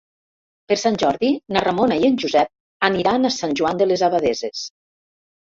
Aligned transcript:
Per 0.71 0.77
Sant 0.83 0.95
Jordi 1.03 1.29
na 1.55 1.61
Ramona 1.65 1.97
i 1.99 2.07
en 2.07 2.17
Josep 2.23 2.89
aniran 2.89 3.29
a 3.29 3.33
Sant 3.37 3.55
Joan 3.61 3.83
de 3.85 3.89
les 3.93 4.05
Abadesses. 4.11 4.67